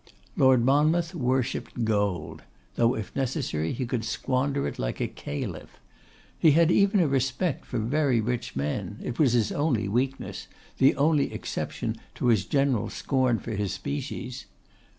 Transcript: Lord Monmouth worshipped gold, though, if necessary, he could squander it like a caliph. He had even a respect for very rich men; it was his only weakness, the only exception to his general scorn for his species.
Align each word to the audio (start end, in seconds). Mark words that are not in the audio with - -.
Lord 0.35 0.65
Monmouth 0.65 1.13
worshipped 1.13 1.85
gold, 1.85 2.41
though, 2.73 2.95
if 2.95 3.15
necessary, 3.15 3.71
he 3.71 3.85
could 3.85 4.03
squander 4.03 4.65
it 4.67 4.79
like 4.79 4.99
a 4.99 5.07
caliph. 5.07 5.79
He 6.39 6.53
had 6.53 6.71
even 6.71 6.99
a 6.99 7.07
respect 7.07 7.65
for 7.65 7.77
very 7.77 8.19
rich 8.19 8.55
men; 8.55 8.97
it 9.03 9.19
was 9.19 9.33
his 9.33 9.51
only 9.51 9.87
weakness, 9.87 10.47
the 10.79 10.95
only 10.95 11.31
exception 11.31 11.97
to 12.15 12.29
his 12.29 12.45
general 12.45 12.89
scorn 12.89 13.37
for 13.37 13.51
his 13.51 13.73
species. 13.73 14.47